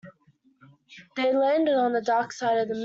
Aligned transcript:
They 1.15 1.31
landed 1.31 1.75
on 1.75 1.93
the 1.93 2.01
dark 2.01 2.31
side 2.31 2.57
of 2.57 2.67
the 2.69 2.73
moon. 2.73 2.79